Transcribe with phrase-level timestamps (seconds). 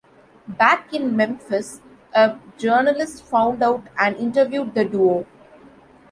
[0.47, 1.79] Back in Memphis,
[2.11, 5.27] a journalist found out and interviewed the duo.